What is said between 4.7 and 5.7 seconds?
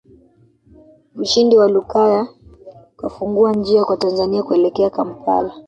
Kampala